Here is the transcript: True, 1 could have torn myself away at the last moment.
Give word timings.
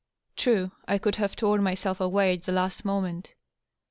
True, 0.35 0.71
1 0.85 0.97
could 0.97 1.17
have 1.17 1.35
torn 1.35 1.61
myself 1.61 2.01
away 2.01 2.33
at 2.33 2.45
the 2.45 2.51
last 2.51 2.83
moment. 2.83 3.35